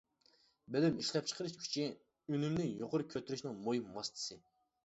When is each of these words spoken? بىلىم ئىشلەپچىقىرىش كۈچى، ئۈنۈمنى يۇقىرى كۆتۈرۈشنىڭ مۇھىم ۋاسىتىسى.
بىلىم 0.75 0.95
ئىشلەپچىقىرىش 1.03 1.53
كۈچى، 1.59 1.85
ئۈنۈمنى 1.91 2.65
يۇقىرى 2.81 3.07
كۆتۈرۈشنىڭ 3.15 3.63
مۇھىم 3.67 3.97
ۋاسىتىسى. 4.01 4.41